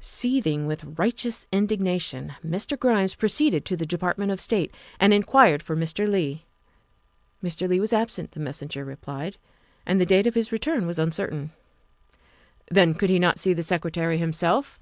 Seething 0.00 0.66
with 0.66 0.98
righteous 0.98 1.46
indignation, 1.52 2.34
Mr. 2.42 2.78
Grimes 2.78 3.14
pro 3.14 3.26
ceeded 3.28 3.64
to 3.64 3.76
the 3.76 3.84
Department 3.84 4.32
of 4.32 4.40
State 4.40 4.74
and 4.98 5.12
inquired 5.12 5.62
for 5.62 5.76
Mr. 5.76 6.08
Leigh. 6.08 6.46
Mr. 7.44 7.68
Leigh 7.68 7.78
was 7.78 7.92
absent, 7.92 8.30
the 8.32 8.40
messenger 8.40 8.86
replied, 8.86 9.36
and 9.84 10.00
the 10.00 10.06
date 10.06 10.26
of 10.26 10.34
his 10.34 10.50
return 10.50 10.86
was 10.86 10.98
uncertain. 10.98 11.50
Then, 12.70 12.94
could 12.94 13.10
he 13.10 13.18
not 13.18 13.38
see 13.38 13.52
the 13.52 13.62
Secretary 13.62 14.16
himself? 14.16 14.80